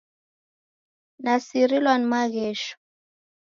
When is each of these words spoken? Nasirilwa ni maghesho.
Nasirilwa 1.23 1.93
ni 1.97 2.05
maghesho. 2.11 2.73